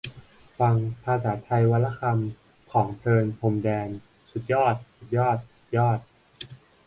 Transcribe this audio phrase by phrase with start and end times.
[0.59, 3.89] ฟัง 'ภาษาไทยวันละคำ' ของ เพลิน พรหมแดน
[4.31, 4.75] สุดยอด!
[4.97, 5.37] สุดยอด!
[5.57, 5.99] สุดยอด!